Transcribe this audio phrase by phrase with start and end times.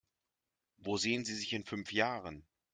[0.77, 2.43] Wo sehen Sie sich in fünf Jahren?